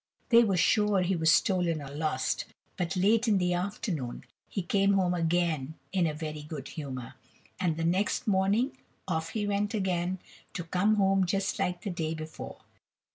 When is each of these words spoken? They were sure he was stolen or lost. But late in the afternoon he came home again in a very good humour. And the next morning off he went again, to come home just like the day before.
They 0.29 0.43
were 0.43 0.57
sure 0.57 1.03
he 1.03 1.15
was 1.15 1.31
stolen 1.31 1.79
or 1.79 1.91
lost. 1.91 2.45
But 2.75 2.95
late 2.97 3.27
in 3.27 3.37
the 3.37 3.53
afternoon 3.53 4.23
he 4.49 4.63
came 4.63 4.93
home 4.93 5.13
again 5.13 5.75
in 5.93 6.07
a 6.07 6.13
very 6.15 6.41
good 6.41 6.69
humour. 6.69 7.13
And 7.59 7.77
the 7.77 7.83
next 7.85 8.25
morning 8.25 8.75
off 9.07 9.29
he 9.29 9.45
went 9.45 9.75
again, 9.75 10.17
to 10.53 10.63
come 10.63 10.95
home 10.95 11.27
just 11.27 11.59
like 11.59 11.83
the 11.83 11.91
day 11.91 12.15
before. 12.15 12.61